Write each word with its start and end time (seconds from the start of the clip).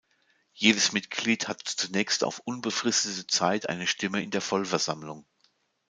Jedes 0.53 0.93
Mitglied 0.93 1.47
hatte 1.47 1.75
zunächst 1.75 2.23
auf 2.23 2.39
unbefristete 2.39 3.27
Zeit 3.27 3.69
eine 3.69 3.85
Stimme 3.85 4.23
in 4.23 4.31
der 4.31 4.41
Vollversammlung. 4.41 5.27